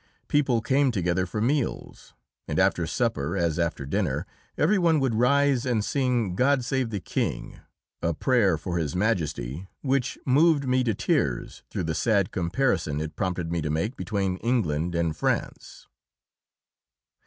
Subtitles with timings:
[0.27, 2.15] People came together for meals,
[2.47, 4.25] and after supper, as after dinner,
[4.57, 7.59] every one would rise and sing "God Save the King,"
[8.01, 13.15] a prayer for His Majesty, which moved me to tears through the sad comparison it
[13.15, 15.87] prompted me to make between England and France.